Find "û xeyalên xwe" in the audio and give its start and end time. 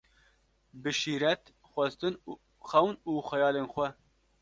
3.11-3.87